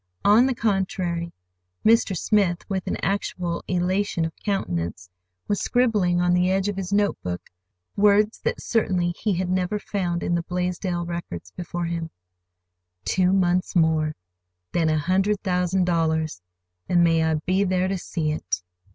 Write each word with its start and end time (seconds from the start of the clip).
On 0.25 0.47
the 0.47 0.55
contrary, 0.55 1.31
Mr. 1.85 2.17
Smith, 2.17 2.67
with 2.67 2.87
an 2.87 2.97
actual 3.03 3.63
elation 3.67 4.25
of 4.25 4.35
countenance, 4.37 5.11
was 5.47 5.59
scribbling 5.59 6.19
on 6.19 6.33
the 6.33 6.49
edge 6.49 6.67
of 6.67 6.75
his 6.75 6.91
notebook 6.91 7.51
words 7.95 8.39
that 8.39 8.59
certainly 8.63 9.13
he 9.15 9.33
had 9.35 9.47
never 9.51 9.77
found 9.77 10.23
in 10.23 10.33
the 10.33 10.41
Blaisdell 10.41 11.05
records 11.05 11.51
before 11.51 11.85
him: 11.85 12.09
"Two 13.05 13.31
months 13.31 13.75
more, 13.75 14.15
then—a 14.71 14.97
hundred 14.97 15.39
thousand 15.43 15.83
dollars. 15.85 16.41
And 16.89 17.03
may 17.03 17.23
I 17.23 17.35
be 17.35 17.63
there 17.63 17.87
to 17.87 17.99
see 17.99 18.31
it!" 18.31 18.63